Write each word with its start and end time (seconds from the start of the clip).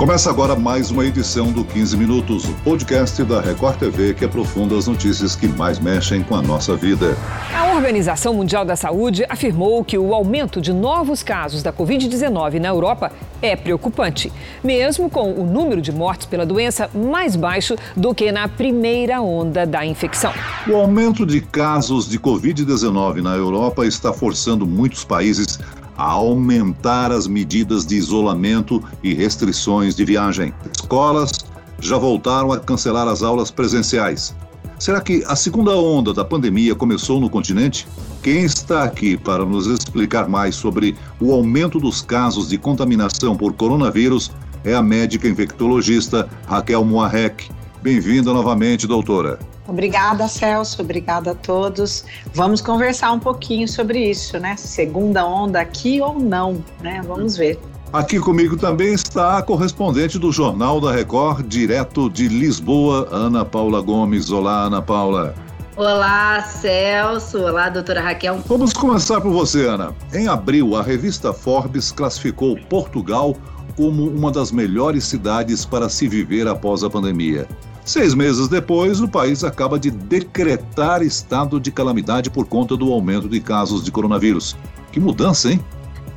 Começa 0.00 0.30
agora 0.30 0.56
mais 0.56 0.90
uma 0.90 1.04
edição 1.04 1.52
do 1.52 1.62
15 1.62 1.94
Minutos, 1.94 2.46
o 2.46 2.54
podcast 2.64 3.22
da 3.22 3.38
Record 3.38 3.76
TV 3.76 4.14
que 4.14 4.24
aprofunda 4.24 4.74
as 4.74 4.86
notícias 4.86 5.36
que 5.36 5.46
mais 5.46 5.78
mexem 5.78 6.22
com 6.22 6.34
a 6.34 6.40
nossa 6.40 6.74
vida. 6.74 7.14
A 7.54 7.74
Organização 7.74 8.32
Mundial 8.32 8.64
da 8.64 8.76
Saúde 8.76 9.26
afirmou 9.28 9.84
que 9.84 9.98
o 9.98 10.14
aumento 10.14 10.58
de 10.58 10.72
novos 10.72 11.22
casos 11.22 11.62
da 11.62 11.70
Covid-19 11.70 12.58
na 12.58 12.68
Europa 12.68 13.12
é 13.42 13.54
preocupante, 13.54 14.32
mesmo 14.64 15.10
com 15.10 15.34
o 15.34 15.44
número 15.44 15.82
de 15.82 15.92
mortes 15.92 16.26
pela 16.26 16.46
doença 16.46 16.88
mais 16.94 17.36
baixo 17.36 17.76
do 17.94 18.14
que 18.14 18.32
na 18.32 18.48
primeira 18.48 19.20
onda 19.20 19.66
da 19.66 19.84
infecção. 19.84 20.32
O 20.66 20.76
aumento 20.76 21.26
de 21.26 21.42
casos 21.42 22.08
de 22.08 22.18
Covid-19 22.18 23.20
na 23.20 23.36
Europa 23.36 23.84
está 23.84 24.14
forçando 24.14 24.66
muitos 24.66 25.04
países 25.04 25.58
a 26.00 26.12
aumentar 26.12 27.12
as 27.12 27.26
medidas 27.26 27.84
de 27.84 27.94
isolamento 27.94 28.82
e 29.04 29.12
restrições 29.12 29.94
de 29.94 30.02
viagem. 30.02 30.54
Escolas 30.74 31.30
já 31.78 31.98
voltaram 31.98 32.50
a 32.52 32.58
cancelar 32.58 33.06
as 33.06 33.22
aulas 33.22 33.50
presenciais. 33.50 34.34
Será 34.78 35.02
que 35.02 35.22
a 35.26 35.36
segunda 35.36 35.76
onda 35.76 36.14
da 36.14 36.24
pandemia 36.24 36.74
começou 36.74 37.20
no 37.20 37.28
continente? 37.28 37.86
Quem 38.22 38.44
está 38.44 38.84
aqui 38.84 39.14
para 39.14 39.44
nos 39.44 39.66
explicar 39.66 40.26
mais 40.26 40.54
sobre 40.54 40.96
o 41.20 41.34
aumento 41.34 41.78
dos 41.78 42.00
casos 42.00 42.48
de 42.48 42.56
contaminação 42.56 43.36
por 43.36 43.52
coronavírus 43.52 44.32
é 44.64 44.74
a 44.74 44.82
médica 44.82 45.28
infectologista 45.28 46.30
Raquel 46.46 46.82
Moarec. 46.82 47.50
Bem-vinda 47.82 48.32
novamente, 48.32 48.86
doutora. 48.86 49.38
Obrigada, 49.70 50.26
Celso. 50.26 50.82
Obrigada 50.82 51.30
a 51.30 51.34
todos. 51.34 52.04
Vamos 52.34 52.60
conversar 52.60 53.12
um 53.12 53.20
pouquinho 53.20 53.68
sobre 53.68 54.10
isso, 54.10 54.36
né? 54.38 54.56
Segunda 54.56 55.24
onda 55.24 55.60
aqui 55.60 56.00
ou 56.00 56.18
não, 56.18 56.62
né? 56.82 57.00
Vamos 57.06 57.36
ver. 57.36 57.56
Aqui 57.92 58.18
comigo 58.18 58.56
também 58.56 58.92
está 58.92 59.38
a 59.38 59.42
correspondente 59.42 60.18
do 60.18 60.32
Jornal 60.32 60.80
da 60.80 60.92
Record, 60.92 61.46
direto 61.46 62.10
de 62.10 62.26
Lisboa, 62.26 63.08
Ana 63.12 63.44
Paula 63.44 63.80
Gomes. 63.80 64.30
Olá, 64.30 64.64
Ana 64.64 64.82
Paula. 64.82 65.34
Olá, 65.76 66.42
Celso. 66.42 67.38
Olá, 67.38 67.68
doutora 67.68 68.00
Raquel. 68.00 68.40
Vamos 68.46 68.72
começar 68.72 69.20
por 69.20 69.32
você, 69.32 69.66
Ana. 69.66 69.94
Em 70.12 70.26
abril, 70.26 70.74
a 70.74 70.82
revista 70.82 71.32
Forbes 71.32 71.92
classificou 71.92 72.58
Portugal 72.68 73.36
como 73.76 74.08
uma 74.08 74.32
das 74.32 74.50
melhores 74.50 75.04
cidades 75.04 75.64
para 75.64 75.88
se 75.88 76.08
viver 76.08 76.46
após 76.48 76.82
a 76.82 76.90
pandemia. 76.90 77.48
Seis 77.90 78.14
meses 78.14 78.46
depois, 78.46 79.00
o 79.00 79.08
país 79.08 79.42
acaba 79.42 79.76
de 79.76 79.90
decretar 79.90 81.02
estado 81.02 81.58
de 81.58 81.72
calamidade 81.72 82.30
por 82.30 82.46
conta 82.46 82.76
do 82.76 82.92
aumento 82.92 83.28
de 83.28 83.40
casos 83.40 83.84
de 83.84 83.90
coronavírus. 83.90 84.56
Que 84.92 85.00
mudança, 85.00 85.50
hein? 85.50 85.60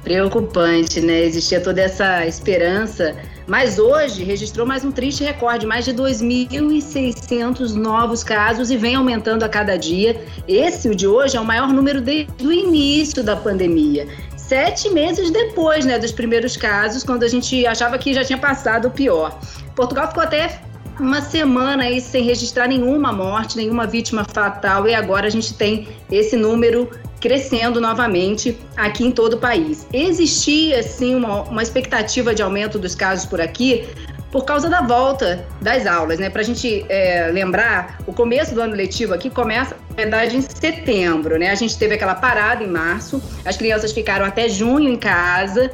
Preocupante, 0.03 1.01
né? 1.01 1.23
Existia 1.23 1.59
toda 1.59 1.81
essa 1.81 2.27
esperança, 2.27 3.15
mas 3.47 3.79
hoje 3.79 4.23
registrou 4.23 4.67
mais 4.67 4.85
um 4.85 4.91
triste 4.91 5.23
recorde, 5.23 5.65
mais 5.65 5.83
de 5.83 5.95
2.600 5.95 7.73
novos 7.73 8.23
casos 8.23 8.69
e 8.69 8.77
vem 8.77 8.93
aumentando 8.93 9.41
a 9.41 9.49
cada 9.49 9.75
dia. 9.75 10.23
Esse, 10.47 10.87
o 10.89 10.93
de 10.93 11.07
hoje, 11.07 11.37
é 11.37 11.41
o 11.41 11.45
maior 11.45 11.73
número 11.73 12.01
desde 12.01 12.45
o 12.45 12.51
início 12.51 13.23
da 13.23 13.35
pandemia. 13.35 14.07
Sete 14.37 14.91
meses 14.91 15.31
depois 15.31 15.85
né, 15.85 15.97
dos 15.97 16.11
primeiros 16.11 16.55
casos, 16.55 17.03
quando 17.03 17.23
a 17.23 17.27
gente 17.27 17.65
achava 17.65 17.97
que 17.97 18.13
já 18.13 18.23
tinha 18.23 18.37
passado 18.37 18.89
o 18.89 18.91
pior. 18.91 19.39
Portugal 19.75 20.09
ficou 20.09 20.21
até 20.21 20.61
uma 20.99 21.21
semana 21.21 21.83
aí 21.83 21.99
sem 21.99 22.23
registrar 22.23 22.67
nenhuma 22.67 23.11
morte, 23.11 23.57
nenhuma 23.57 23.87
vítima 23.87 24.23
fatal, 24.23 24.87
e 24.87 24.93
agora 24.93 25.27
a 25.27 25.29
gente 25.29 25.53
tem 25.53 25.87
esse 26.11 26.35
número 26.35 26.89
crescendo 27.19 27.79
novamente 27.79 28.57
aqui 28.75 29.05
em 29.05 29.11
todo 29.11 29.33
o 29.33 29.37
país. 29.37 29.87
Existia, 29.93 30.83
sim, 30.83 31.15
uma, 31.15 31.43
uma 31.43 31.63
expectativa 31.63 32.35
de 32.35 32.41
aumento 32.41 32.77
dos 32.77 32.95
casos 32.95 33.25
por 33.25 33.39
aqui, 33.39 33.87
por 34.29 34.45
causa 34.45 34.67
da 34.67 34.81
volta 34.81 35.45
das 35.61 35.85
aulas, 35.85 36.17
né? 36.17 36.27
Para 36.27 36.41
a 36.41 36.43
gente 36.43 36.83
é, 36.89 37.29
lembrar, 37.31 37.99
o 38.07 38.11
começo 38.11 38.55
do 38.55 38.61
ano 38.61 38.75
letivo 38.75 39.13
aqui 39.13 39.29
começa, 39.29 39.77
na 39.91 39.95
verdade, 39.95 40.35
em 40.35 40.41
setembro, 40.41 41.37
né? 41.37 41.51
A 41.51 41.55
gente 41.55 41.77
teve 41.77 41.93
aquela 41.93 42.15
parada 42.15 42.63
em 42.63 42.67
março, 42.67 43.21
as 43.45 43.55
crianças 43.55 43.91
ficaram 43.91 44.25
até 44.25 44.49
junho 44.49 44.89
em 44.89 44.97
casa, 44.97 45.71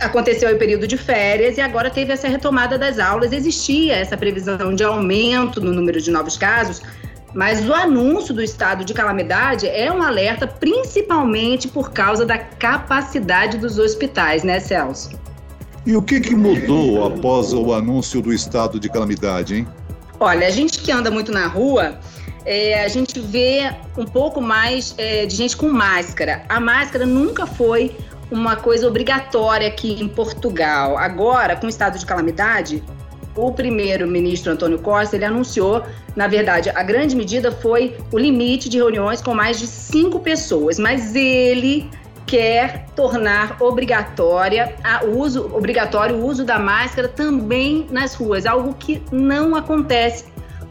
aconteceu 0.00 0.54
o 0.54 0.58
período 0.58 0.86
de 0.86 0.96
férias 0.96 1.58
e 1.58 1.60
agora 1.60 1.90
teve 1.90 2.12
essa 2.12 2.28
retomada 2.28 2.78
das 2.78 2.98
aulas. 2.98 3.32
Existia 3.32 3.96
essa 3.96 4.16
previsão 4.16 4.74
de 4.74 4.84
aumento 4.84 5.60
no 5.60 5.72
número 5.72 6.00
de 6.00 6.10
novos 6.10 6.36
casos, 6.36 6.80
mas 7.34 7.68
o 7.68 7.74
anúncio 7.74 8.32
do 8.34 8.42
estado 8.42 8.84
de 8.84 8.94
calamidade 8.94 9.66
é 9.66 9.92
um 9.92 10.02
alerta 10.02 10.46
principalmente 10.46 11.68
por 11.68 11.92
causa 11.92 12.24
da 12.24 12.38
capacidade 12.38 13.58
dos 13.58 13.78
hospitais, 13.78 14.42
né, 14.42 14.60
Celso? 14.60 15.10
E 15.84 15.96
o 15.96 16.02
que, 16.02 16.20
que 16.20 16.34
mudou 16.34 17.06
após 17.06 17.52
o 17.52 17.72
anúncio 17.72 18.20
do 18.20 18.32
estado 18.32 18.78
de 18.78 18.88
calamidade, 18.88 19.56
hein? 19.56 19.68
Olha, 20.20 20.46
a 20.46 20.50
gente 20.50 20.80
que 20.80 20.90
anda 20.90 21.10
muito 21.10 21.30
na 21.30 21.46
rua, 21.46 21.98
é, 22.44 22.82
a 22.82 22.88
gente 22.88 23.20
vê 23.20 23.70
um 23.96 24.04
pouco 24.04 24.40
mais 24.40 24.94
é, 24.98 25.26
de 25.26 25.36
gente 25.36 25.56
com 25.56 25.68
máscara. 25.68 26.44
A 26.48 26.58
máscara 26.58 27.06
nunca 27.06 27.46
foi 27.46 27.96
uma 28.30 28.56
coisa 28.56 28.86
obrigatória 28.86 29.68
aqui 29.68 30.00
em 30.02 30.08
Portugal. 30.08 30.98
Agora, 30.98 31.56
com 31.56 31.66
o 31.66 31.68
estado 31.68 31.98
de 31.98 32.04
calamidade, 32.04 32.82
o 33.34 33.52
primeiro-ministro 33.52 34.52
Antônio 34.52 34.78
Costa 34.78 35.16
ele 35.16 35.24
anunciou, 35.24 35.84
na 36.16 36.26
verdade, 36.26 36.70
a 36.70 36.82
grande 36.82 37.14
medida 37.14 37.52
foi 37.52 37.96
o 38.12 38.18
limite 38.18 38.68
de 38.68 38.76
reuniões 38.76 39.22
com 39.22 39.34
mais 39.34 39.58
de 39.58 39.66
cinco 39.66 40.18
pessoas, 40.20 40.78
mas 40.78 41.14
ele 41.14 41.88
quer 42.26 42.86
tornar 42.94 43.56
obrigatória 43.60 44.74
a 44.84 45.04
uso 45.04 45.50
obrigatório 45.54 46.16
o 46.16 46.26
uso 46.26 46.44
da 46.44 46.58
máscara 46.58 47.08
também 47.08 47.86
nas 47.90 48.14
ruas, 48.14 48.44
algo 48.44 48.74
que 48.74 49.02
não 49.10 49.54
acontece 49.54 50.26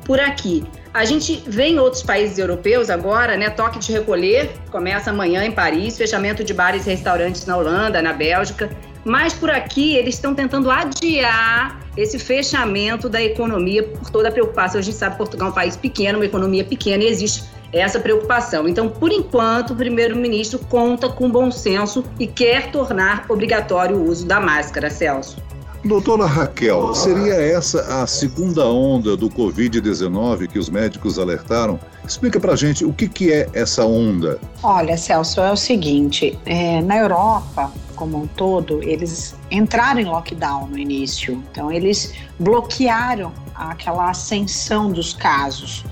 por 0.06 0.20
aqui. 0.20 0.64
A 0.98 1.06
gente 1.06 1.44
vê 1.46 1.66
em 1.66 1.78
outros 1.78 2.02
países 2.02 2.40
europeus 2.40 2.90
agora, 2.90 3.38
né? 3.38 3.52
Toque 3.52 3.78
de 3.78 3.92
recolher 3.92 4.50
começa 4.72 5.12
amanhã 5.12 5.46
em 5.46 5.52
Paris, 5.52 5.96
fechamento 5.96 6.44
de 6.44 6.56
bares 6.56 6.88
e 6.88 6.90
restaurantes 6.90 7.46
na 7.46 7.56
Holanda, 7.56 8.02
na 8.02 8.14
Bélgica. 8.14 8.68
Mas 9.06 9.32
por 9.32 9.52
aqui 9.52 9.96
eles 9.96 10.16
estão 10.16 10.34
tentando 10.34 10.72
adiar 10.72 11.80
esse 11.96 12.18
fechamento 12.18 13.08
da 13.08 13.22
economia 13.22 13.84
por 13.84 14.10
toda 14.10 14.30
a 14.30 14.32
preocupação. 14.32 14.80
A 14.80 14.84
gente 14.84 14.98
sabe 14.98 15.12
que 15.12 15.18
Portugal 15.20 15.50
é 15.50 15.52
um 15.52 15.54
país 15.54 15.78
pequeno, 15.78 16.18
uma 16.18 16.26
economia 16.26 16.64
pequena 16.64 17.04
e 17.04 17.08
existe 17.10 17.44
essa 17.72 18.00
preocupação. 18.00 18.68
Então, 18.68 18.90
por 18.90 19.12
enquanto, 19.12 19.74
o 19.74 19.76
primeiro-ministro 19.76 20.58
conta 20.68 21.08
com 21.08 21.30
bom 21.30 21.52
senso 21.52 22.04
e 22.20 22.26
quer 22.26 22.72
tornar 22.72 23.24
obrigatório 23.30 23.96
o 23.96 24.10
uso 24.10 24.26
da 24.26 24.40
máscara, 24.40 24.90
Celso. 24.90 25.38
Doutora 25.88 26.26
Raquel, 26.26 26.94
seria 26.94 27.36
essa 27.36 28.04
a 28.04 28.06
segunda 28.06 28.66
onda 28.66 29.16
do 29.16 29.30
Covid-19 29.30 30.48
que 30.48 30.60
os 30.60 30.70
médicos 30.70 31.18
alertaram? 31.18 31.80
Explica 32.06 32.42
pra 32.42 32.58
gente 32.58 32.84
o 32.84 32.92
que, 32.92 33.08
que 33.08 33.32
é 33.32 33.50
essa 33.54 33.86
onda. 33.86 34.38
Olha, 34.62 34.98
Celso, 34.98 35.40
é 35.40 35.50
o 35.50 35.56
seguinte: 35.56 36.38
é, 36.46 36.82
na 36.82 36.98
Europa, 36.98 37.72
como 37.96 38.22
um 38.22 38.28
todo, 38.28 38.84
eles 38.84 39.34
entraram 39.50 40.02
em 40.02 40.06
lockdown 40.06 40.68
no 40.68 40.78
início. 40.78 41.42
Então, 41.50 41.72
eles 41.72 42.14
bloquearam 42.38 43.32
aquela 43.56 44.10
ascensão 44.10 44.92
dos 44.92 45.14
casos. 45.14 45.86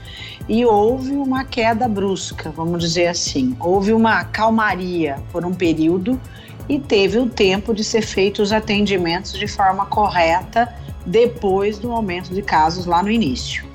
E 0.50 0.66
houve 0.66 1.13
uma 1.13 1.45
queda 1.45 1.88
brusca, 1.88 2.51
vamos 2.51 2.81
dizer 2.81 3.07
assim. 3.07 3.56
Houve 3.62 3.94
uma 3.94 4.25
calmaria 4.25 5.17
por 5.31 5.45
um 5.45 5.53
período 5.53 6.19
e 6.68 6.80
teve 6.80 7.18
o 7.20 7.28
tempo 7.28 7.74
de 7.74 7.84
ser 7.84 8.02
feitos 8.02 8.48
os 8.48 8.52
atendimentos 8.52 9.34
de 9.34 9.48
forma 9.48 9.86
correta 9.86 10.74
depois 11.06 11.78
do 11.78 11.92
aumento 11.92 12.34
de 12.34 12.42
casos 12.42 12.86
lá 12.86 13.03
no 13.03 13.12
início. 13.12 13.66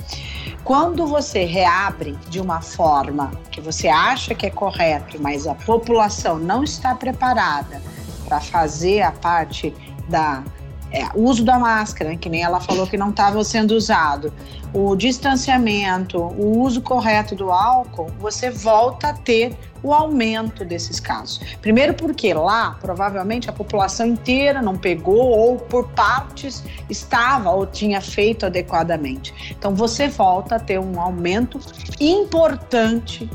Quando 0.64 1.06
você 1.06 1.44
reabre 1.44 2.16
de 2.28 2.40
uma 2.40 2.60
forma 2.60 3.30
que 3.50 3.60
você 3.60 3.88
acha 3.88 4.34
que 4.34 4.46
é 4.46 4.50
correto, 4.50 5.20
mas 5.20 5.46
a 5.46 5.54
população 5.54 6.38
não 6.38 6.62
está 6.62 6.94
preparada 6.94 7.80
para 8.24 8.40
fazer 8.40 9.02
a 9.02 9.10
parte 9.10 9.74
da 10.08 10.44
é, 10.92 11.08
uso 11.14 11.44
da 11.44 11.58
máscara, 11.58 12.16
que 12.16 12.28
nem 12.28 12.42
ela 12.42 12.60
falou 12.60 12.86
que 12.86 12.96
não 12.96 13.10
estava 13.10 13.42
sendo 13.44 13.72
usado, 13.72 14.32
o 14.72 14.94
distanciamento, 14.94 16.18
o 16.18 16.60
uso 16.60 16.80
correto 16.80 17.34
do 17.34 17.50
álcool, 17.50 18.10
você 18.18 18.50
volta 18.50 19.08
a 19.08 19.12
ter 19.12 19.56
o 19.82 19.92
aumento 19.92 20.64
desses 20.64 21.00
casos. 21.00 21.40
Primeiro 21.60 21.94
porque 21.94 22.34
lá, 22.34 22.76
provavelmente, 22.80 23.48
a 23.48 23.52
população 23.52 24.06
inteira 24.06 24.60
não 24.60 24.76
pegou 24.76 25.16
ou 25.16 25.56
por 25.56 25.88
partes 25.90 26.62
estava 26.88 27.50
ou 27.50 27.66
tinha 27.66 28.00
feito 28.00 28.46
adequadamente. 28.46 29.54
Então 29.58 29.74
você 29.74 30.08
volta 30.08 30.56
a 30.56 30.60
ter 30.60 30.78
um 30.78 31.00
aumento 31.00 31.58
importante 31.98 33.28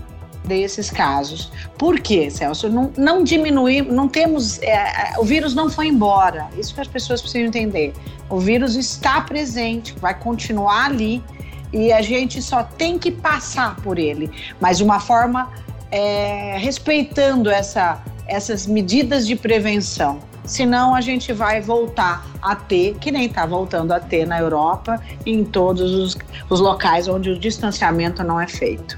desses 0.45 0.89
casos. 0.89 1.51
Por 1.77 1.99
quê, 1.99 2.29
Celso? 2.29 2.69
Não, 2.69 2.91
não 2.97 3.23
diminuir, 3.23 3.81
não 3.83 4.07
temos. 4.07 4.61
É, 4.61 4.71
é, 4.71 5.13
o 5.19 5.23
vírus 5.23 5.53
não 5.53 5.69
foi 5.69 5.87
embora. 5.87 6.47
Isso 6.57 6.73
que 6.73 6.81
as 6.81 6.87
pessoas 6.87 7.21
precisam 7.21 7.47
entender. 7.47 7.93
O 8.29 8.39
vírus 8.39 8.75
está 8.75 9.21
presente, 9.21 9.93
vai 9.99 10.17
continuar 10.17 10.85
ali 10.85 11.23
e 11.71 11.91
a 11.91 12.01
gente 12.01 12.41
só 12.41 12.63
tem 12.63 12.97
que 12.97 13.11
passar 13.11 13.75
por 13.77 13.99
ele, 13.99 14.31
mas 14.59 14.77
de 14.77 14.83
uma 14.83 14.99
forma 14.99 15.51
é, 15.91 16.57
respeitando 16.57 17.49
essa, 17.49 18.01
essas 18.27 18.65
medidas 18.65 19.27
de 19.27 19.35
prevenção. 19.35 20.19
senão 20.45 20.93
a 20.93 21.01
gente 21.01 21.33
vai 21.33 21.59
voltar 21.59 22.25
a 22.41 22.55
ter, 22.55 22.95
que 22.99 23.11
nem 23.11 23.25
está 23.25 23.45
voltando 23.45 23.91
a 23.91 23.99
ter 23.99 24.27
na 24.27 24.39
Europa, 24.39 25.01
em 25.25 25.43
todos 25.43 25.91
os, 25.91 26.17
os 26.49 26.59
locais 26.59 27.07
onde 27.07 27.31
o 27.31 27.39
distanciamento 27.39 28.23
não 28.23 28.39
é 28.39 28.47
feito. 28.47 28.97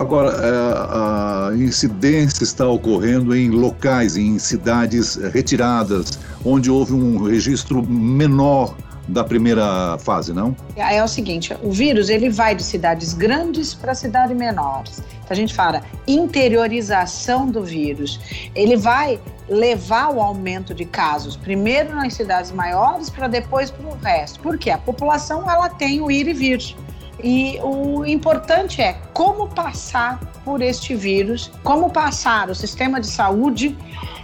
Agora, 0.00 0.30
é, 0.30 1.50
a 1.50 1.50
incidência 1.56 2.42
está 2.42 2.66
ocorrendo 2.66 3.36
em 3.36 3.50
locais, 3.50 4.16
em 4.16 4.38
cidades 4.38 5.16
retiradas, 5.16 6.18
onde 6.42 6.70
houve 6.70 6.94
um 6.94 7.22
registro 7.22 7.86
menor 7.86 8.74
da 9.06 9.22
primeira 9.22 9.98
fase, 9.98 10.32
não? 10.32 10.56
É, 10.74 10.96
é 10.96 11.04
o 11.04 11.08
seguinte, 11.08 11.54
o 11.62 11.70
vírus 11.70 12.08
ele 12.08 12.30
vai 12.30 12.54
de 12.54 12.62
cidades 12.62 13.12
grandes 13.12 13.74
para 13.74 13.94
cidades 13.94 14.34
menores. 14.34 15.02
Então 15.18 15.32
a 15.32 15.34
gente 15.34 15.52
fala 15.52 15.82
interiorização 16.06 17.50
do 17.50 17.62
vírus. 17.62 18.18
Ele 18.54 18.78
vai 18.78 19.20
levar 19.50 20.14
o 20.14 20.18
aumento 20.18 20.72
de 20.72 20.86
casos 20.86 21.36
primeiro 21.36 21.94
nas 21.94 22.14
cidades 22.14 22.52
maiores 22.52 23.10
para 23.10 23.28
depois 23.28 23.70
para 23.70 23.86
o 23.86 23.94
resto. 23.98 24.40
Porque 24.40 24.70
a 24.70 24.78
população 24.78 25.50
ela 25.50 25.68
tem 25.68 26.00
o 26.00 26.10
ir 26.10 26.26
e 26.26 26.32
vir. 26.32 26.74
E 27.22 27.58
o 27.62 28.04
importante 28.04 28.80
é 28.80 28.94
como 29.12 29.48
passar 29.48 30.18
por 30.44 30.62
este 30.62 30.94
vírus, 30.94 31.50
como 31.62 31.90
passar 31.90 32.50
o 32.50 32.54
sistema 32.54 33.00
de 33.00 33.06
saúde 33.06 33.76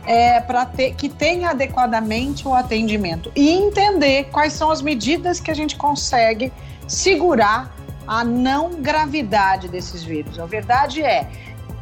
é, 0.07 0.41
para 0.41 0.65
que 0.67 1.09
tenha 1.09 1.51
adequadamente 1.51 2.47
o 2.47 2.55
atendimento 2.55 3.31
e 3.35 3.51
entender 3.51 4.25
quais 4.31 4.53
são 4.53 4.71
as 4.71 4.81
medidas 4.81 5.41
que 5.41 5.51
a 5.51 5.55
gente 5.55 5.77
consegue 5.77 6.53
segurar 6.87 7.75
a 8.07 8.25
não 8.25 8.81
gravidade 8.81 9.69
desses 9.69 10.05
vírus. 10.05 10.39
A 10.39 10.47
verdade 10.47 11.03
é, 11.03 11.29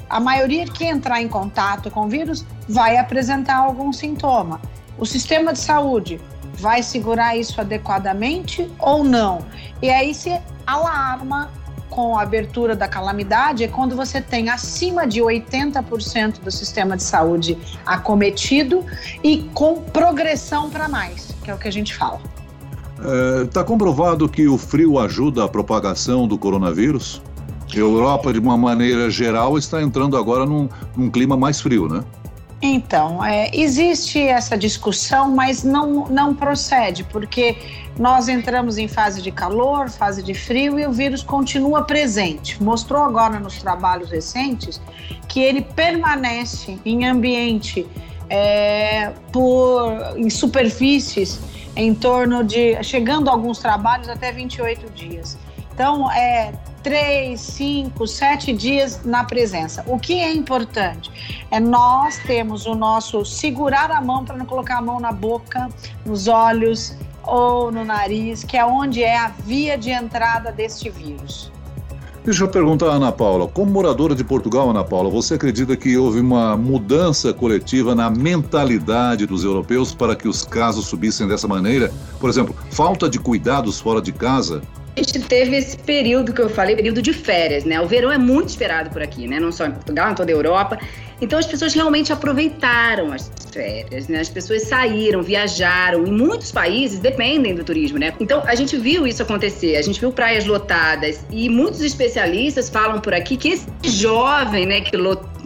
a 0.08 0.18
maioria 0.18 0.64
que 0.64 0.84
entrar 0.84 1.20
em 1.20 1.28
contato 1.28 1.90
com 1.90 2.06
o 2.06 2.08
vírus 2.08 2.44
vai 2.68 2.96
apresentar 2.96 3.56
algum 3.56 3.92
sintoma. 3.92 4.60
O 4.98 5.04
sistema 5.04 5.52
de 5.52 5.58
saúde 5.58 6.20
vai 6.54 6.82
segurar 6.82 7.36
isso 7.36 7.60
adequadamente 7.60 8.70
ou 8.78 9.04
não? 9.04 9.44
E 9.82 9.90
aí 9.90 10.14
se 10.14 10.40
alarma 10.66 11.50
com 11.90 12.18
a 12.18 12.22
abertura 12.22 12.74
da 12.74 12.88
calamidade 12.88 13.62
é 13.62 13.68
quando 13.68 13.94
você 13.94 14.20
tem 14.20 14.50
acima 14.50 15.06
de 15.06 15.20
80% 15.20 16.40
do 16.40 16.50
sistema 16.50 16.96
de 16.96 17.02
saúde 17.04 17.56
acometido 17.86 18.84
e 19.22 19.48
com 19.54 19.80
progressão 19.80 20.68
para 20.68 20.88
mais, 20.88 21.28
que 21.44 21.50
é 21.50 21.54
o 21.54 21.58
que 21.58 21.68
a 21.68 21.72
gente 21.72 21.94
fala. 21.94 22.20
Está 23.44 23.60
é, 23.60 23.64
comprovado 23.64 24.28
que 24.28 24.48
o 24.48 24.58
frio 24.58 24.98
ajuda 24.98 25.44
a 25.44 25.48
propagação 25.48 26.26
do 26.26 26.36
coronavírus? 26.36 27.22
A 27.72 27.76
Europa, 27.76 28.32
de 28.32 28.38
uma 28.38 28.56
maneira 28.56 29.10
geral, 29.10 29.58
está 29.58 29.82
entrando 29.82 30.16
agora 30.16 30.46
num, 30.46 30.68
num 30.96 31.10
clima 31.10 31.36
mais 31.36 31.60
frio, 31.60 31.88
né? 31.88 32.04
Então, 32.66 33.22
é, 33.22 33.50
existe 33.52 34.18
essa 34.18 34.56
discussão, 34.56 35.30
mas 35.30 35.62
não, 35.62 36.06
não 36.06 36.34
procede, 36.34 37.04
porque 37.04 37.58
nós 37.98 38.26
entramos 38.26 38.78
em 38.78 38.88
fase 38.88 39.20
de 39.20 39.30
calor, 39.30 39.90
fase 39.90 40.22
de 40.22 40.32
frio 40.32 40.80
e 40.80 40.86
o 40.86 40.90
vírus 40.90 41.22
continua 41.22 41.84
presente. 41.84 42.62
Mostrou 42.62 43.02
agora 43.02 43.38
nos 43.38 43.58
trabalhos 43.58 44.10
recentes 44.10 44.80
que 45.28 45.40
ele 45.40 45.60
permanece 45.60 46.78
em 46.86 47.04
ambiente, 47.04 47.86
é, 48.30 49.12
por, 49.30 50.16
em 50.16 50.30
superfícies, 50.30 51.38
em 51.76 51.94
torno 51.94 52.42
de, 52.42 52.82
chegando 52.82 53.28
a 53.28 53.32
alguns 53.34 53.58
trabalhos 53.58 54.08
até 54.08 54.32
28 54.32 54.90
dias. 54.90 55.36
Então, 55.70 56.10
é 56.10 56.50
três, 56.84 57.40
cinco, 57.40 58.06
sete 58.06 58.52
dias 58.52 59.00
na 59.04 59.24
presença. 59.24 59.82
O 59.88 59.98
que 59.98 60.20
é 60.20 60.32
importante 60.32 61.10
é 61.50 61.58
nós 61.58 62.18
temos 62.26 62.66
o 62.66 62.74
nosso 62.74 63.24
segurar 63.24 63.90
a 63.90 64.00
mão 64.00 64.24
para 64.24 64.36
não 64.36 64.44
colocar 64.44 64.78
a 64.78 64.82
mão 64.82 65.00
na 65.00 65.10
boca, 65.10 65.68
nos 66.04 66.28
olhos 66.28 66.94
ou 67.22 67.72
no 67.72 67.84
nariz, 67.84 68.44
que 68.44 68.56
é 68.56 68.64
onde 68.64 69.02
é 69.02 69.16
a 69.16 69.28
via 69.28 69.78
de 69.78 69.90
entrada 69.90 70.52
deste 70.52 70.90
vírus. 70.90 71.50
Deixa 72.22 72.44
eu 72.44 72.48
perguntar, 72.48 72.86
Ana 72.86 73.12
Paula, 73.12 73.46
como 73.46 73.70
moradora 73.70 74.14
de 74.14 74.24
Portugal, 74.24 74.70
Ana 74.70 74.82
Paula, 74.82 75.10
você 75.10 75.34
acredita 75.34 75.76
que 75.76 75.96
houve 75.96 76.20
uma 76.20 76.56
mudança 76.56 77.34
coletiva 77.34 77.94
na 77.94 78.08
mentalidade 78.08 79.26
dos 79.26 79.44
europeus 79.44 79.94
para 79.94 80.16
que 80.16 80.26
os 80.26 80.42
casos 80.42 80.86
subissem 80.86 81.28
dessa 81.28 81.46
maneira? 81.46 81.92
Por 82.18 82.30
exemplo, 82.30 82.54
falta 82.70 83.10
de 83.10 83.18
cuidados 83.18 83.78
fora 83.78 84.00
de 84.00 84.10
casa 84.10 84.62
gente 85.02 85.20
teve 85.20 85.56
esse 85.56 85.76
período 85.76 86.32
que 86.32 86.40
eu 86.40 86.48
falei, 86.48 86.76
período 86.76 87.02
de 87.02 87.12
férias, 87.12 87.64
né? 87.64 87.80
O 87.80 87.86
verão 87.86 88.12
é 88.12 88.18
muito 88.18 88.50
esperado 88.50 88.90
por 88.90 89.02
aqui, 89.02 89.26
né? 89.26 89.40
Não 89.40 89.50
só 89.50 89.66
em 89.66 89.72
Portugal, 89.72 90.12
em 90.12 90.14
toda 90.14 90.30
a 90.30 90.34
Europa. 90.34 90.78
Então 91.20 91.38
as 91.38 91.46
pessoas 91.46 91.72
realmente 91.74 92.12
aproveitaram 92.12 93.12
as 93.12 93.30
férias, 93.52 94.08
né? 94.08 94.20
As 94.20 94.28
pessoas 94.28 94.62
saíram, 94.62 95.22
viajaram. 95.22 96.06
Em 96.06 96.12
muitos 96.12 96.52
países 96.52 96.98
dependem 96.98 97.54
do 97.54 97.64
turismo, 97.64 97.98
né? 97.98 98.12
Então 98.20 98.42
a 98.46 98.54
gente 98.54 98.76
viu 98.76 99.06
isso 99.06 99.22
acontecer. 99.22 99.76
A 99.76 99.82
gente 99.82 99.98
viu 99.98 100.12
praias 100.12 100.44
lotadas 100.44 101.24
e 101.30 101.48
muitos 101.48 101.80
especialistas 101.80 102.68
falam 102.68 103.00
por 103.00 103.14
aqui 103.14 103.36
que 103.36 103.48
esse 103.48 103.66
jovem, 103.84 104.66
né, 104.66 104.80
que 104.80 104.96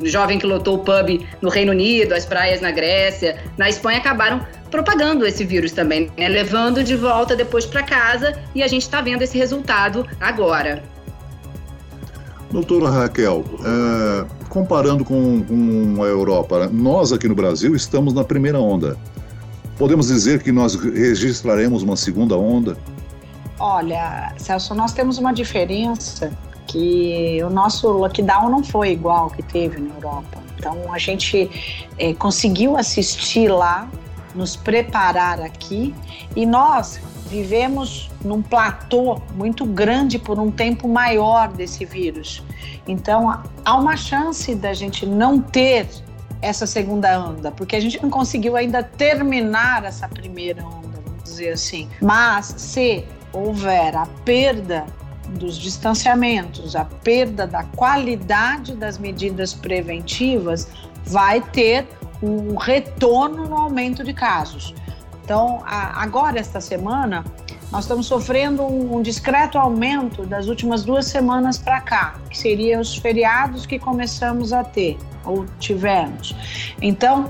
jovem 0.04 0.38
que 0.38 0.46
lotou 0.46 0.76
o 0.76 0.78
pub 0.78 1.26
no 1.40 1.48
Reino 1.48 1.72
Unido, 1.72 2.12
as 2.14 2.24
praias 2.24 2.60
na 2.60 2.70
Grécia, 2.70 3.38
na 3.56 3.68
Espanha 3.68 3.98
acabaram 3.98 4.46
propagando 4.70 5.26
esse 5.26 5.44
vírus 5.44 5.72
também, 5.72 6.10
né? 6.16 6.28
levando 6.28 6.82
de 6.82 6.96
volta 6.96 7.34
depois 7.34 7.66
para 7.66 7.82
casa 7.82 8.38
e 8.54 8.62
a 8.62 8.68
gente 8.68 8.82
está 8.82 9.00
vendo 9.00 9.22
esse 9.22 9.36
resultado 9.36 10.06
agora. 10.20 10.82
Doutora 12.50 12.88
Raquel, 12.88 13.44
é, 13.62 14.26
comparando 14.48 15.04
com, 15.04 15.42
com 15.42 16.02
a 16.02 16.06
Europa, 16.06 16.68
nós 16.72 17.12
aqui 17.12 17.28
no 17.28 17.34
Brasil 17.34 17.76
estamos 17.76 18.14
na 18.14 18.24
primeira 18.24 18.58
onda. 18.58 18.96
Podemos 19.76 20.08
dizer 20.08 20.42
que 20.42 20.50
nós 20.50 20.74
registraremos 20.74 21.82
uma 21.82 21.94
segunda 21.94 22.36
onda? 22.36 22.76
Olha, 23.60 24.32
Celso, 24.38 24.74
nós 24.74 24.92
temos 24.92 25.18
uma 25.18 25.32
diferença 25.32 26.32
que 26.66 27.38
o 27.42 27.50
nosso 27.50 27.88
lockdown 27.88 28.50
não 28.50 28.62
foi 28.62 28.92
igual 28.92 29.30
que 29.30 29.42
teve 29.42 29.80
na 29.80 29.94
Europa. 29.94 30.38
Então 30.58 30.92
a 30.92 30.98
gente 30.98 31.50
é, 31.98 32.14
conseguiu 32.14 32.76
assistir 32.76 33.48
lá 33.48 33.88
nos 34.38 34.54
preparar 34.54 35.40
aqui 35.40 35.92
e 36.36 36.46
nós 36.46 37.00
vivemos 37.26 38.08
num 38.24 38.40
platô 38.40 39.20
muito 39.34 39.66
grande 39.66 40.18
por 40.18 40.38
um 40.38 40.50
tempo 40.50 40.88
maior 40.88 41.48
desse 41.48 41.84
vírus. 41.84 42.42
Então, 42.86 43.42
há 43.64 43.76
uma 43.76 43.96
chance 43.96 44.54
da 44.54 44.72
gente 44.72 45.04
não 45.04 45.40
ter 45.40 45.88
essa 46.40 46.66
segunda 46.66 47.18
onda, 47.20 47.50
porque 47.50 47.74
a 47.74 47.80
gente 47.80 48.00
não 48.00 48.08
conseguiu 48.08 48.56
ainda 48.56 48.82
terminar 48.82 49.84
essa 49.84 50.08
primeira 50.08 50.64
onda, 50.64 51.00
vamos 51.04 51.24
dizer 51.24 51.50
assim. 51.50 51.88
Mas 52.00 52.54
se 52.56 53.04
houver 53.32 53.96
a 53.96 54.06
perda 54.24 54.86
dos 55.30 55.58
distanciamentos, 55.58 56.74
a 56.76 56.84
perda 56.84 57.46
da 57.46 57.64
qualidade 57.64 58.74
das 58.74 58.96
medidas 58.96 59.52
preventivas, 59.52 60.68
vai 61.04 61.40
ter 61.40 61.86
um 62.22 62.56
retorno 62.56 63.46
no 63.46 63.56
aumento 63.56 64.02
de 64.02 64.12
casos. 64.12 64.74
Então, 65.24 65.62
a, 65.64 66.02
agora, 66.02 66.38
esta 66.38 66.60
semana, 66.60 67.24
nós 67.70 67.84
estamos 67.84 68.06
sofrendo 68.06 68.62
um, 68.62 68.96
um 68.96 69.02
discreto 69.02 69.58
aumento 69.58 70.24
das 70.24 70.48
últimas 70.48 70.84
duas 70.84 71.06
semanas 71.06 71.58
para 71.58 71.80
cá, 71.80 72.14
que 72.30 72.38
seriam 72.38 72.80
os 72.80 72.96
feriados 72.96 73.66
que 73.66 73.78
começamos 73.78 74.52
a 74.52 74.64
ter, 74.64 74.96
ou 75.24 75.44
tivemos. 75.58 76.34
Então, 76.80 77.28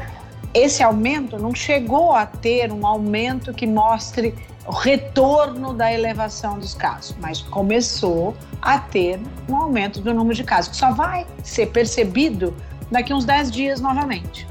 esse 0.55 0.83
aumento 0.83 1.39
não 1.39 1.55
chegou 1.55 2.13
a 2.13 2.25
ter 2.25 2.73
um 2.73 2.87
aumento 2.87 3.53
que 3.53 3.67
mostre 3.67 4.35
o 4.67 4.73
retorno 4.73 5.73
da 5.73 5.93
elevação 5.93 6.59
dos 6.59 6.75
casos, 6.75 7.17
mas 7.21 7.41
começou 7.41 8.37
a 8.61 8.79
ter 8.79 9.21
um 9.49 9.57
aumento 9.57 10.01
do 10.01 10.13
número 10.13 10.35
de 10.35 10.45
casos, 10.45 10.71
que 10.71 10.77
só 10.77 10.93
vai 10.93 11.27
ser 11.43 11.67
percebido 11.67 12.55
daqui 12.91 13.13
uns 13.13 13.25
10 13.25 13.51
dias 13.51 13.81
novamente. 13.81 14.47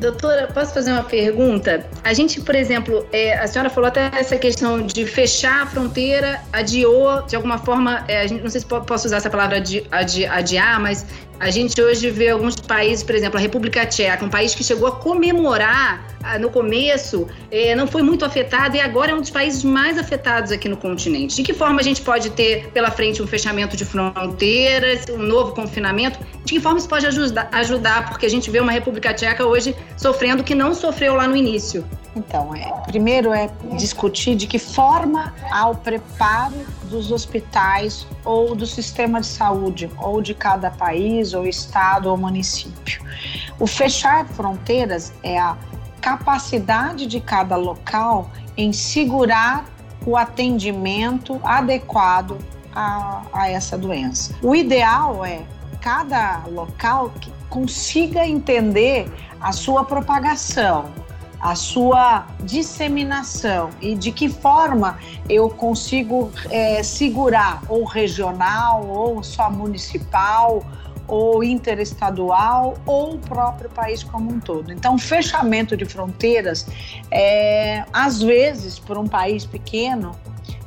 Doutora, 0.00 0.46
posso 0.46 0.72
fazer 0.72 0.92
uma 0.92 1.02
pergunta? 1.04 1.84
A 2.02 2.14
gente, 2.14 2.40
por 2.40 2.54
exemplo, 2.54 3.06
é, 3.12 3.38
a 3.38 3.46
senhora 3.46 3.68
falou 3.68 3.86
até 3.86 4.10
essa 4.18 4.38
questão 4.38 4.80
de 4.80 5.04
fechar 5.04 5.64
a 5.64 5.66
fronteira, 5.66 6.40
adiou, 6.50 7.20
de 7.26 7.36
alguma 7.36 7.58
forma, 7.58 8.02
é, 8.08 8.26
gente, 8.26 8.42
não 8.42 8.48
sei 8.48 8.62
se 8.62 8.66
posso 8.66 9.06
usar 9.06 9.18
essa 9.18 9.28
palavra 9.28 9.58
adi, 9.58 9.86
adi, 9.90 10.24
adiar, 10.24 10.80
mas 10.80 11.04
a 11.40 11.48
gente 11.48 11.80
hoje 11.80 12.10
vê 12.10 12.28
alguns 12.28 12.54
países, 12.54 13.02
por 13.02 13.14
exemplo, 13.14 13.38
a 13.38 13.40
República 13.40 13.86
Tcheca, 13.86 14.22
um 14.22 14.28
país 14.28 14.54
que 14.54 14.62
chegou 14.62 14.86
a 14.86 14.92
comemorar 14.92 16.06
ah, 16.22 16.38
no 16.38 16.50
começo, 16.50 17.26
eh, 17.50 17.74
não 17.74 17.86
foi 17.86 18.02
muito 18.02 18.26
afetado 18.26 18.76
e 18.76 18.80
agora 18.80 19.12
é 19.12 19.14
um 19.14 19.20
dos 19.20 19.30
países 19.30 19.64
mais 19.64 19.96
afetados 19.96 20.52
aqui 20.52 20.68
no 20.68 20.76
continente. 20.76 21.36
De 21.36 21.42
que 21.42 21.54
forma 21.54 21.80
a 21.80 21.82
gente 21.82 22.02
pode 22.02 22.28
ter 22.30 22.68
pela 22.72 22.90
frente 22.90 23.22
um 23.22 23.26
fechamento 23.26 23.74
de 23.74 23.86
fronteiras, 23.86 25.06
um 25.08 25.16
novo 25.16 25.54
confinamento? 25.54 26.18
De 26.44 26.52
que 26.52 26.60
forma 26.60 26.78
isso 26.78 26.88
pode 26.88 27.06
ajudar? 27.06 28.10
Porque 28.10 28.26
a 28.26 28.30
gente 28.30 28.50
vê 28.50 28.60
uma 28.60 28.72
República 28.72 29.14
Tcheca 29.14 29.46
hoje 29.46 29.74
sofrendo 29.96 30.44
que 30.44 30.54
não 30.54 30.74
sofreu 30.74 31.14
lá 31.14 31.26
no 31.26 31.34
início. 31.34 31.86
Então, 32.14 32.54
é, 32.54 32.72
primeiro 32.86 33.32
é 33.32 33.48
discutir 33.76 34.34
de 34.34 34.46
que 34.46 34.58
forma 34.58 35.32
há 35.50 35.68
o 35.68 35.76
preparo 35.76 36.66
dos 36.84 37.12
hospitais 37.12 38.06
ou 38.24 38.54
do 38.54 38.66
sistema 38.66 39.20
de 39.20 39.26
saúde, 39.26 39.88
ou 39.96 40.20
de 40.20 40.34
cada 40.34 40.70
país, 40.70 41.32
ou 41.34 41.46
estado 41.46 42.10
ou 42.10 42.16
município. 42.16 43.02
O 43.58 43.66
fechar 43.66 44.26
fronteiras 44.26 45.12
é 45.22 45.38
a 45.38 45.56
capacidade 46.00 47.06
de 47.06 47.20
cada 47.20 47.56
local 47.56 48.30
em 48.56 48.72
segurar 48.72 49.64
o 50.04 50.16
atendimento 50.16 51.40
adequado 51.44 52.38
a, 52.74 53.22
a 53.32 53.48
essa 53.48 53.76
doença. 53.76 54.34
O 54.42 54.54
ideal 54.54 55.24
é 55.24 55.42
cada 55.80 56.42
local 56.46 57.10
que 57.20 57.32
consiga 57.48 58.26
entender 58.26 59.10
a 59.40 59.52
sua 59.52 59.84
propagação, 59.84 60.90
a 61.40 61.54
sua 61.54 62.26
disseminação 62.42 63.70
e 63.80 63.94
de 63.94 64.12
que 64.12 64.28
forma 64.28 64.98
eu 65.28 65.48
consigo 65.48 66.30
é, 66.50 66.82
segurar 66.82 67.62
ou 67.68 67.84
regional 67.84 68.86
ou 68.86 69.22
só 69.22 69.50
municipal 69.50 70.62
ou 71.08 71.42
interestadual 71.42 72.74
ou 72.86 73.14
o 73.14 73.18
próprio 73.18 73.68
país 73.70 74.04
como 74.04 74.30
um 74.30 74.38
todo. 74.38 74.72
Então, 74.72 74.96
fechamento 74.96 75.76
de 75.76 75.84
fronteiras, 75.84 76.66
é, 77.10 77.84
às 77.92 78.22
vezes, 78.22 78.78
por 78.78 78.96
um 78.96 79.08
país 79.08 79.44
pequeno, 79.44 80.12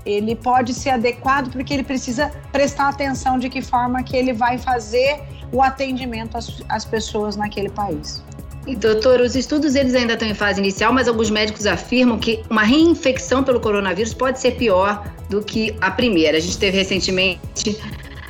ele 0.06 0.36
pode 0.36 0.74
ser 0.74 0.90
adequado 0.90 1.50
porque 1.50 1.74
ele 1.74 1.84
precisa 1.84 2.30
prestar 2.52 2.90
atenção 2.90 3.40
de 3.40 3.50
que 3.50 3.62
forma 3.62 4.04
que 4.04 4.18
ele 4.18 4.34
vai 4.34 4.58
fazer 4.58 5.22
o 5.50 5.62
atendimento 5.62 6.38
às, 6.38 6.62
às 6.68 6.84
pessoas 6.84 7.38
naquele 7.38 7.70
país. 7.70 8.22
E, 8.66 8.76
doutor, 8.76 9.20
os 9.20 9.36
estudos 9.36 9.76
eles 9.76 9.94
ainda 9.94 10.14
estão 10.14 10.28
em 10.28 10.34
fase 10.34 10.60
inicial, 10.60 10.94
mas 10.94 11.08
alguns 11.08 11.30
médicos 11.30 11.66
afirmam 11.66 12.18
que 12.18 12.42
uma 12.50 12.64
reinfecção 12.64 13.44
pelo 13.44 13.60
coronavírus 13.60 14.14
pode 14.14 14.40
ser 14.40 14.52
pior 14.52 15.06
do 15.30 15.44
que 15.44 15.76
a 15.82 15.92
primeira. 15.92 16.38
A 16.38 16.40
gente 16.40 16.58
teve 16.58 16.78
recentemente 16.78 17.78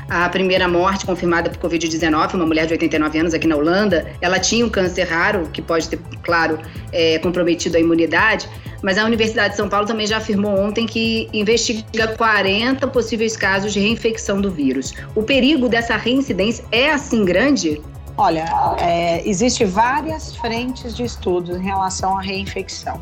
a 0.09 0.27
primeira 0.29 0.67
morte 0.67 1.05
confirmada 1.05 1.49
por 1.49 1.69
Covid-19, 1.69 2.33
uma 2.33 2.45
mulher 2.45 2.65
de 2.65 2.73
89 2.73 3.19
anos 3.19 3.33
aqui 3.33 3.47
na 3.47 3.55
Holanda. 3.55 4.07
Ela 4.21 4.39
tinha 4.39 4.65
um 4.65 4.69
câncer 4.69 5.03
raro, 5.03 5.47
que 5.53 5.61
pode 5.61 5.87
ter, 5.87 5.99
claro, 6.23 6.59
é, 6.91 7.19
comprometido 7.19 7.77
a 7.77 7.79
imunidade, 7.79 8.49
mas 8.81 8.97
a 8.97 9.05
Universidade 9.05 9.51
de 9.51 9.57
São 9.57 9.69
Paulo 9.69 9.85
também 9.87 10.05
já 10.07 10.17
afirmou 10.17 10.57
ontem 10.59 10.85
que 10.85 11.29
investiga 11.31 12.07
40 12.07 12.87
possíveis 12.87 13.37
casos 13.37 13.71
de 13.71 13.79
reinfecção 13.79 14.41
do 14.41 14.51
vírus. 14.51 14.93
O 15.15 15.23
perigo 15.23 15.69
dessa 15.69 15.95
reincidência 15.95 16.65
é 16.71 16.91
assim 16.91 17.23
grande? 17.23 17.81
Olha, 18.15 18.45
é, 18.79 19.27
existe 19.27 19.65
várias 19.65 20.35
frentes 20.35 20.95
de 20.95 21.03
estudos 21.03 21.57
em 21.57 21.63
relação 21.63 22.17
à 22.17 22.21
reinfecção. 22.21 23.01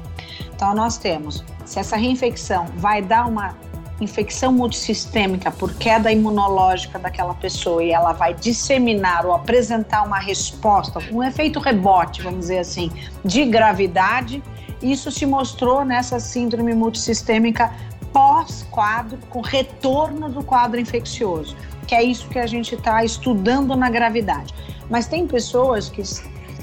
Então, 0.53 0.73
nós 0.73 0.97
temos 0.97 1.43
se 1.65 1.79
essa 1.79 1.97
reinfecção 1.97 2.65
vai 2.77 3.01
dar 3.01 3.27
uma 3.27 3.55
infecção 3.99 4.51
multissistêmica 4.51 5.51
por 5.51 5.73
queda 5.75 6.11
imunológica 6.11 6.97
daquela 6.97 7.33
pessoa 7.35 7.83
e 7.83 7.91
ela 7.91 8.13
vai 8.13 8.33
disseminar 8.33 9.25
ou 9.25 9.33
apresentar 9.33 10.03
uma 10.03 10.17
resposta, 10.17 10.99
um 11.11 11.21
efeito 11.21 11.59
rebote, 11.59 12.21
vamos 12.21 12.41
dizer 12.41 12.59
assim, 12.59 12.91
de 13.23 13.45
gravidade, 13.45 14.41
isso 14.81 15.11
se 15.11 15.25
mostrou 15.25 15.85
nessa 15.85 16.19
síndrome 16.19 16.73
multissistêmica 16.73 17.71
pós-quadro, 18.11 19.17
com 19.29 19.41
retorno 19.41 20.29
do 20.29 20.43
quadro 20.43 20.79
infeccioso, 20.79 21.55
que 21.91 21.95
é 21.95 22.01
isso 22.01 22.29
que 22.29 22.39
a 22.39 22.47
gente 22.47 22.73
está 22.73 23.03
estudando 23.03 23.75
na 23.75 23.89
gravidade. 23.89 24.53
Mas 24.89 25.07
tem 25.07 25.27
pessoas 25.27 25.89
que 25.89 26.01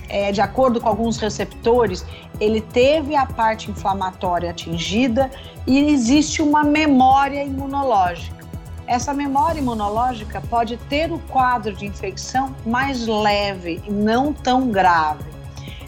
é, 0.08 0.32
de 0.32 0.40
acordo 0.40 0.80
com 0.80 0.88
alguns 0.88 1.18
receptores, 1.18 2.02
ele 2.40 2.62
teve 2.62 3.14
a 3.14 3.26
parte 3.26 3.70
inflamatória 3.70 4.48
atingida 4.48 5.30
e 5.66 5.80
existe 5.92 6.40
uma 6.40 6.64
memória 6.64 7.44
imunológica. 7.44 8.38
Essa 8.86 9.12
memória 9.12 9.60
imunológica 9.60 10.40
pode 10.48 10.78
ter 10.88 11.12
o 11.12 11.18
quadro 11.18 11.74
de 11.74 11.84
infecção 11.84 12.56
mais 12.64 13.06
leve 13.06 13.82
e 13.86 13.90
não 13.90 14.32
tão 14.32 14.70
grave. 14.70 15.24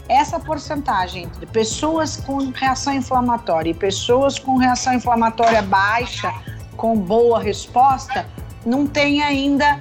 Essa 0.07 0.39
porcentagem 0.39 1.23
entre 1.23 1.47
pessoas 1.47 2.15
com 2.15 2.51
reação 2.51 2.93
inflamatória 2.93 3.71
e 3.71 3.73
pessoas 3.73 4.37
com 4.37 4.57
reação 4.57 4.93
inflamatória 4.93 5.63
baixa, 5.63 6.31
com 6.77 6.95
boa 6.95 7.41
resposta, 7.41 8.23
não 8.65 8.85
tem 8.87 9.21
ainda 9.21 9.79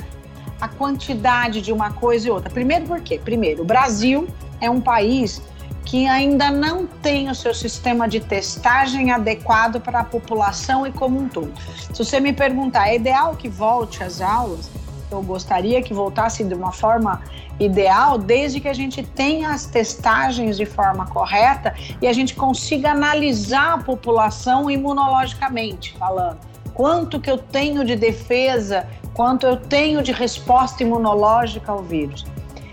a 0.60 0.68
quantidade 0.68 1.60
de 1.60 1.72
uma 1.72 1.92
coisa 1.92 2.28
e 2.28 2.30
outra. 2.30 2.50
Primeiro, 2.50 2.86
por 2.86 3.00
quê? 3.00 3.20
Primeiro, 3.22 3.62
o 3.62 3.64
Brasil 3.64 4.28
é 4.60 4.68
um 4.68 4.80
país 4.80 5.42
que 5.84 6.06
ainda 6.06 6.50
não 6.50 6.86
tem 6.86 7.30
o 7.30 7.34
seu 7.34 7.54
sistema 7.54 8.06
de 8.06 8.20
testagem 8.20 9.10
adequado 9.10 9.80
para 9.80 10.00
a 10.00 10.04
população 10.04 10.86
e 10.86 10.92
como 10.92 11.18
um 11.18 11.28
todo. 11.28 11.52
Se 11.92 12.04
você 12.04 12.20
me 12.20 12.32
perguntar, 12.32 12.88
é 12.88 12.96
ideal 12.96 13.34
que 13.34 13.48
volte 13.48 14.02
às 14.02 14.20
aulas? 14.20 14.70
Eu 15.10 15.22
gostaria 15.22 15.82
que 15.82 15.92
voltasse 15.92 16.44
de 16.44 16.54
uma 16.54 16.70
forma 16.70 17.20
ideal, 17.58 18.16
desde 18.16 18.60
que 18.60 18.68
a 18.68 18.72
gente 18.72 19.02
tenha 19.02 19.50
as 19.50 19.66
testagens 19.66 20.56
de 20.56 20.64
forma 20.64 21.06
correta 21.06 21.74
e 22.00 22.06
a 22.06 22.12
gente 22.12 22.34
consiga 22.34 22.92
analisar 22.92 23.74
a 23.74 23.78
população 23.78 24.70
imunologicamente 24.70 25.96
falando. 25.98 26.49
Quanto 26.80 27.20
que 27.20 27.30
eu 27.30 27.36
tenho 27.36 27.84
de 27.84 27.94
defesa 27.94 28.88
quanto 29.12 29.46
eu 29.46 29.54
tenho 29.54 30.02
de 30.02 30.12
resposta 30.12 30.82
imunológica 30.82 31.70
ao 31.70 31.82
vírus. 31.82 32.24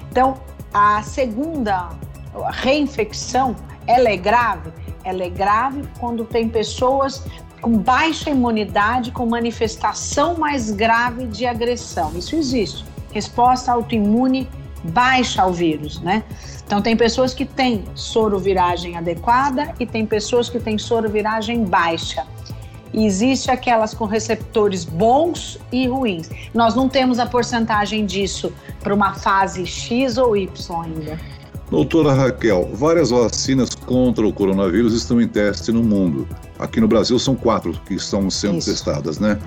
Então, 0.10 0.36
a 0.74 1.04
segunda 1.04 1.90
a 2.34 2.52
reinfecção, 2.52 3.54
ela 3.86 4.08
é 4.08 4.16
grave? 4.16 4.72
Ela 5.04 5.26
é 5.26 5.30
grave 5.30 5.84
quando 6.00 6.24
tem 6.24 6.48
pessoas 6.48 7.22
com 7.60 7.78
baixa 7.78 8.30
imunidade, 8.30 9.12
com 9.12 9.26
manifestação 9.26 10.38
mais 10.38 10.72
grave 10.72 11.28
de 11.28 11.46
agressão. 11.46 12.14
Isso 12.16 12.34
existe. 12.34 12.86
Resposta 13.12 13.74
autoimune 13.74 14.48
baixa 14.86 15.42
ao 15.42 15.52
vírus, 15.52 16.00
né? 16.00 16.24
Então 16.66 16.82
tem 16.82 16.96
pessoas 16.96 17.34
que 17.34 17.44
têm 17.44 17.84
soroviragem 17.94 18.96
adequada 18.96 19.76
e 19.78 19.86
tem 19.86 20.06
pessoas 20.06 20.50
que 20.50 20.62
têm 20.62 20.78
soroviragem 20.78 21.66
baixa 21.66 22.26
e 22.94 23.06
existe 23.06 23.52
aquelas 23.52 23.94
com 23.94 24.06
receptores 24.06 24.86
bons 24.86 25.60
e 25.72 25.88
ruins. 25.88 26.30
Nós 26.54 26.76
não 26.76 26.88
temos 26.90 27.20
a 27.20 27.26
porcentagem 27.26 28.06
disso 28.06 28.52
para 28.80 28.94
uma 28.94 29.14
fase 29.14 29.66
X 29.66 30.18
ou 30.18 30.36
Y 30.36 30.82
ainda. 30.84 31.20
Doutora 31.70 32.14
Raquel, 32.14 32.70
várias 32.74 33.10
vacinas 33.10 33.76
contra 33.76 34.26
o 34.26 34.32
coronavírus 34.32 34.94
estão 34.94 35.20
em 35.20 35.28
teste 35.28 35.70
no 35.72 35.84
mundo. 35.84 36.26
Aqui 36.58 36.80
no 36.80 36.88
Brasil 36.88 37.20
são 37.20 37.36
quatro 37.36 37.74
que 37.86 37.96
estão 37.96 38.30
sendo 38.30 38.60
isso. 38.60 38.70
testadas, 38.70 39.20
né? 39.20 39.38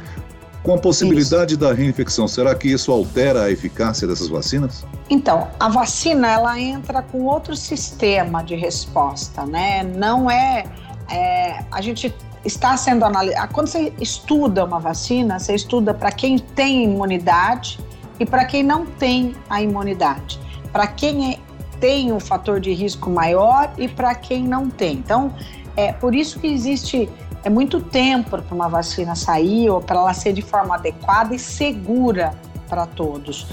Com 0.63 0.75
a 0.75 0.79
possibilidade 0.79 1.55
isso. 1.55 1.61
da 1.61 1.73
reinfecção, 1.73 2.29
será 2.29 2.55
que 2.55 2.69
isso 2.69 2.93
altera 2.93 3.45
a 3.45 3.51
eficácia 3.51 4.07
dessas 4.07 4.29
vacinas? 4.29 4.85
Então, 5.09 5.49
a 5.59 5.71
vacina 5.71 6.31
ela 6.31 6.61
entra 6.61 7.01
com 7.01 7.25
outro 7.25 7.57
sistema 7.57 8.43
de 8.45 8.55
resposta, 8.55 9.47
né? 9.47 9.83
Não 9.83 10.31
é, 10.31 10.67
é 11.11 11.65
a 11.73 11.81
gente 11.81 12.15
está 12.45 12.77
sendo 12.77 13.05
analisado. 13.05 13.53
Quando 13.53 13.67
você 13.67 13.93
estuda 14.01 14.65
uma 14.65 14.81
vacina, 14.81 15.39
você 15.39 15.55
estuda 15.55 15.93
para 15.93 16.11
quem 16.11 16.39
tem 16.39 16.85
imunidade 16.85 17.79
e 18.19 18.27
para 18.27 18.45
quem 18.45 18.63
não 18.63 18.87
tem 18.87 19.35
a 19.49 19.61
imunidade. 19.63 20.39
Para 20.73 20.87
quem 20.87 21.35
é, 21.35 21.39
tem 21.79 22.13
um 22.13 22.21
fator 22.21 22.61
de 22.61 22.73
risco 22.73 23.11
maior 23.11 23.73
e 23.79 23.89
para 23.89 24.15
quem 24.15 24.45
não 24.45 24.69
tem. 24.69 24.95
Então, 24.95 25.35
é 25.77 25.93
por 25.93 26.15
isso 26.15 26.39
que 26.39 26.47
existe 26.47 27.09
é 27.43 27.49
muito 27.49 27.81
tempo 27.81 28.31
para 28.43 28.55
uma 28.55 28.69
vacina 28.69 29.15
sair 29.15 29.71
ou 29.71 29.81
para 29.81 29.97
ela 29.97 30.13
ser 30.13 30.33
de 30.33 30.43
forma 30.43 30.75
adequada 30.75 31.35
e 31.35 31.39
segura 31.39 32.35
para 32.69 32.87
todos. 32.87 33.47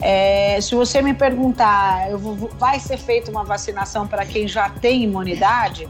É, 0.00 0.60
se 0.60 0.74
você 0.74 1.02
me 1.02 1.12
perguntar, 1.12 2.10
vou, 2.16 2.50
vai 2.58 2.80
ser 2.80 2.96
feita 2.96 3.30
uma 3.30 3.44
vacinação 3.44 4.06
para 4.06 4.24
quem 4.24 4.48
já 4.48 4.68
tem 4.68 5.02
imunidade? 5.02 5.88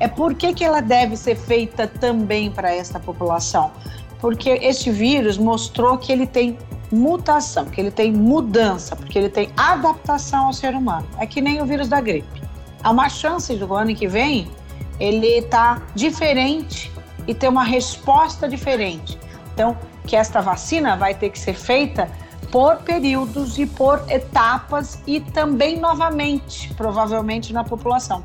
É 0.00 0.08
por 0.08 0.34
que, 0.34 0.54
que 0.54 0.64
ela 0.64 0.80
deve 0.80 1.14
ser 1.14 1.36
feita 1.36 1.86
também 1.86 2.50
para 2.50 2.74
essa 2.74 2.98
população? 2.98 3.70
Porque 4.18 4.48
este 4.48 4.90
vírus 4.90 5.36
mostrou 5.36 5.98
que 5.98 6.10
ele 6.10 6.26
tem 6.26 6.56
mutação, 6.90 7.66
que 7.66 7.78
ele 7.78 7.90
tem 7.90 8.10
mudança, 8.10 8.96
porque 8.96 9.18
ele 9.18 9.28
tem 9.28 9.50
adaptação 9.58 10.46
ao 10.46 10.52
ser 10.54 10.74
humano. 10.74 11.06
É 11.18 11.26
que 11.26 11.42
nem 11.42 11.60
o 11.60 11.66
vírus 11.66 11.86
da 11.86 12.00
gripe. 12.00 12.42
Há 12.82 12.90
uma 12.90 13.10
chance 13.10 13.54
do 13.54 13.74
ano 13.74 13.94
que 13.94 14.08
vem 14.08 14.50
ele 14.98 15.38
estar 15.38 15.80
tá 15.80 15.86
diferente 15.94 16.90
e 17.26 17.34
ter 17.34 17.48
uma 17.48 17.62
resposta 17.62 18.48
diferente. 18.48 19.18
Então, 19.52 19.76
que 20.06 20.16
esta 20.16 20.40
vacina 20.40 20.96
vai 20.96 21.14
ter 21.14 21.28
que 21.28 21.38
ser 21.38 21.54
feita 21.54 22.10
por 22.50 22.78
períodos 22.78 23.58
e 23.58 23.66
por 23.66 24.02
etapas 24.08 24.98
e 25.06 25.20
também 25.20 25.78
novamente, 25.78 26.72
provavelmente 26.74 27.52
na 27.52 27.62
população 27.62 28.24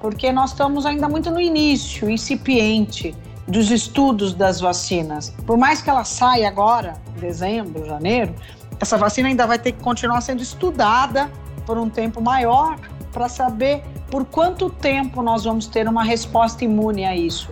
porque 0.00 0.32
nós 0.32 0.50
estamos 0.50 0.86
ainda 0.86 1.08
muito 1.08 1.30
no 1.30 1.40
início, 1.40 2.08
incipiente, 2.08 3.14
dos 3.46 3.70
estudos 3.70 4.34
das 4.34 4.60
vacinas. 4.60 5.32
Por 5.46 5.56
mais 5.56 5.80
que 5.80 5.88
ela 5.88 6.04
saia 6.04 6.48
agora, 6.48 6.94
dezembro, 7.18 7.86
janeiro, 7.86 8.34
essa 8.80 8.96
vacina 8.96 9.28
ainda 9.28 9.46
vai 9.46 9.58
ter 9.58 9.72
que 9.72 9.82
continuar 9.82 10.20
sendo 10.20 10.42
estudada 10.42 11.30
por 11.64 11.78
um 11.78 11.88
tempo 11.88 12.20
maior 12.20 12.78
para 13.12 13.28
saber 13.28 13.82
por 14.10 14.24
quanto 14.24 14.68
tempo 14.68 15.22
nós 15.22 15.44
vamos 15.44 15.66
ter 15.66 15.88
uma 15.88 16.04
resposta 16.04 16.64
imune 16.64 17.04
a 17.04 17.16
isso. 17.16 17.50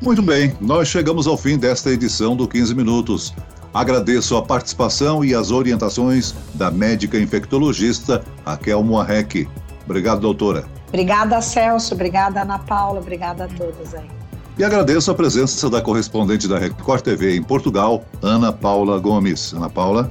Muito 0.00 0.22
bem, 0.22 0.56
nós 0.60 0.88
chegamos 0.88 1.26
ao 1.26 1.36
fim 1.36 1.58
desta 1.58 1.90
edição 1.90 2.36
do 2.36 2.46
15 2.46 2.74
Minutos. 2.74 3.34
Agradeço 3.74 4.36
a 4.36 4.42
participação 4.42 5.24
e 5.24 5.34
as 5.34 5.50
orientações 5.50 6.34
da 6.54 6.70
médica 6.70 7.18
infectologista 7.18 8.24
Raquel 8.44 8.82
Moarec. 8.82 9.46
Obrigado, 9.84 10.20
doutora. 10.20 10.77
Obrigada, 10.88 11.40
Celso. 11.40 11.94
Obrigada, 11.94 12.42
Ana 12.42 12.58
Paula. 12.58 13.00
Obrigada 13.00 13.44
a 13.44 13.48
todos 13.48 13.94
aí. 13.94 14.08
E 14.58 14.64
agradeço 14.64 15.10
a 15.10 15.14
presença 15.14 15.70
da 15.70 15.80
correspondente 15.80 16.48
da 16.48 16.58
Record 16.58 17.02
TV 17.02 17.36
em 17.36 17.42
Portugal, 17.42 18.04
Ana 18.20 18.52
Paula 18.52 18.98
Gomes. 18.98 19.52
Ana 19.52 19.70
Paula. 19.70 20.10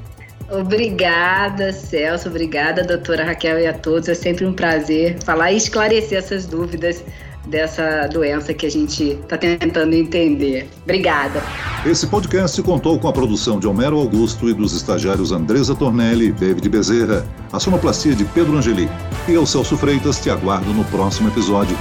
Obrigada, 0.50 1.74
Celso. 1.74 2.30
Obrigada, 2.30 2.84
doutora 2.84 3.26
Raquel 3.26 3.60
e 3.60 3.68
a 3.68 3.74
todos. 3.74 4.08
É 4.08 4.14
sempre 4.14 4.46
um 4.46 4.54
prazer 4.54 5.22
falar 5.22 5.52
e 5.52 5.58
esclarecer 5.58 6.20
essas 6.20 6.46
dúvidas 6.46 7.04
dessa 7.48 8.08
doença 8.08 8.54
que 8.54 8.66
a 8.66 8.72
gente 8.72 9.12
está 9.12 9.38
tentando 9.38 9.94
entender. 9.94 10.70
Obrigada. 10.84 11.42
Esse 11.86 12.08
podcast 12.08 12.62
contou 12.62 13.00
com 13.00 13.08
a 13.08 13.14
produção 13.14 13.60
de 13.60 13.68
Homero 13.68 13.98
Augusto 13.98 14.50
e 14.50 14.54
dos 14.54 14.74
estagiários 14.74 15.32
Andresa 15.32 15.76
Tornelli 15.76 16.28
e 16.28 16.32
David 16.32 16.70
Bezerra, 16.70 17.26
a 17.52 17.60
sonoplastia 17.60 18.16
de 18.16 18.26
Pedro 18.26 18.58
Angeli. 18.58 18.90
E 19.28 19.34
eu, 19.34 19.46
Celso 19.46 19.78
Freitas, 19.78 20.20
te 20.20 20.30
aguardo 20.30 20.74
no 20.74 20.84
próximo 20.86 21.30
episódio. 21.30 21.78